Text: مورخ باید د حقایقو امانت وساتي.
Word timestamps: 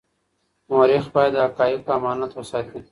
مورخ 0.69 1.05
باید 1.13 1.33
د 1.35 1.37
حقایقو 1.45 1.93
امانت 1.97 2.31
وساتي. 2.35 2.79